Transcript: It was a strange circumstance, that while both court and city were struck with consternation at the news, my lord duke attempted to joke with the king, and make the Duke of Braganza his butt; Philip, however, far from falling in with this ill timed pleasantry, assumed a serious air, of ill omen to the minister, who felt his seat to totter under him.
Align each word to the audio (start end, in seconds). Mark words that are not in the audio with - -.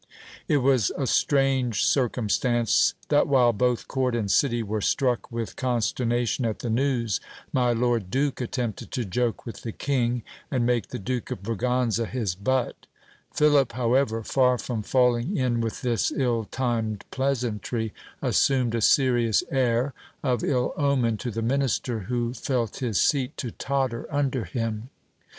It 0.47 0.57
was 0.57 0.91
a 0.97 1.05
strange 1.05 1.85
circumstance, 1.85 2.95
that 3.09 3.27
while 3.27 3.53
both 3.53 3.87
court 3.87 4.15
and 4.15 4.31
city 4.31 4.63
were 4.63 4.81
struck 4.81 5.31
with 5.31 5.55
consternation 5.55 6.43
at 6.43 6.57
the 6.57 6.71
news, 6.71 7.19
my 7.53 7.71
lord 7.71 8.09
duke 8.09 8.41
attempted 8.41 8.89
to 8.93 9.05
joke 9.05 9.45
with 9.45 9.61
the 9.61 9.71
king, 9.71 10.23
and 10.49 10.65
make 10.65 10.87
the 10.87 10.97
Duke 10.97 11.29
of 11.29 11.43
Braganza 11.43 12.07
his 12.07 12.33
butt; 12.33 12.87
Philip, 13.31 13.73
however, 13.73 14.23
far 14.23 14.57
from 14.57 14.81
falling 14.81 15.37
in 15.37 15.61
with 15.61 15.83
this 15.83 16.11
ill 16.11 16.45
timed 16.45 17.05
pleasantry, 17.11 17.93
assumed 18.23 18.73
a 18.73 18.81
serious 18.81 19.43
air, 19.51 19.93
of 20.23 20.43
ill 20.43 20.73
omen 20.77 21.17
to 21.17 21.29
the 21.29 21.43
minister, 21.43 21.99
who 21.99 22.33
felt 22.33 22.77
his 22.77 22.99
seat 22.99 23.37
to 23.37 23.51
totter 23.51 24.07
under 24.11 24.45
him. 24.45 24.89